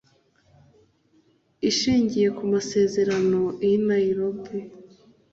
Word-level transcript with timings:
Ishingiye 1.69 2.27
ku 2.37 2.43
masezerano 2.53 3.41
y 3.67 3.71
i 3.77 3.77
Nairobi 3.87 4.59